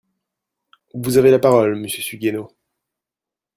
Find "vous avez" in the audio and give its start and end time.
0.95-1.29